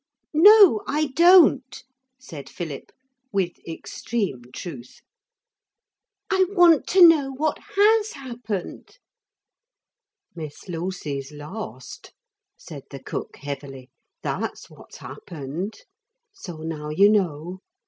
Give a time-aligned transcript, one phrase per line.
[0.33, 1.83] 'No, I don't,'
[2.17, 2.91] said Philip,
[3.31, 5.01] with extreme truth.
[6.31, 8.97] 'I want to know what has happened?'
[10.33, 12.13] 'Miss Lucy's lost,'
[12.57, 13.91] said the cook heavily,
[14.23, 15.81] 'that's what's happened.
[16.33, 17.59] So now you know.